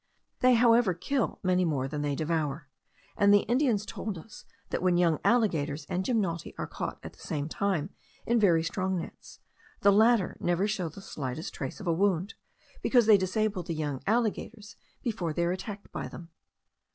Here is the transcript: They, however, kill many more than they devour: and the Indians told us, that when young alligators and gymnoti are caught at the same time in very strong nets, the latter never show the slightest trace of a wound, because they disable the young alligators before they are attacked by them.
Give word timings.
They, 0.39 0.55
however, 0.55 0.95
kill 0.95 1.39
many 1.43 1.63
more 1.63 1.87
than 1.87 2.01
they 2.01 2.15
devour: 2.15 2.67
and 3.15 3.31
the 3.31 3.41
Indians 3.41 3.85
told 3.85 4.17
us, 4.17 4.45
that 4.71 4.81
when 4.81 4.97
young 4.97 5.19
alligators 5.23 5.85
and 5.89 6.03
gymnoti 6.03 6.55
are 6.57 6.65
caught 6.65 6.97
at 7.03 7.13
the 7.13 7.19
same 7.19 7.47
time 7.47 7.91
in 8.25 8.39
very 8.39 8.63
strong 8.63 8.97
nets, 8.97 9.37
the 9.81 9.91
latter 9.91 10.37
never 10.39 10.67
show 10.67 10.89
the 10.89 11.01
slightest 11.03 11.53
trace 11.53 11.79
of 11.79 11.85
a 11.85 11.93
wound, 11.93 12.33
because 12.81 13.05
they 13.05 13.15
disable 13.19 13.61
the 13.61 13.75
young 13.75 14.01
alligators 14.07 14.75
before 15.03 15.33
they 15.33 15.45
are 15.45 15.51
attacked 15.51 15.91
by 15.91 16.07
them. 16.07 16.31